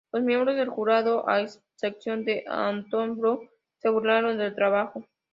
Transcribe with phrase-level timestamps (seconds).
[0.11, 5.05] Los miembros del jurado -a excepción de Anton Bruckner- se burlaron del trabajo.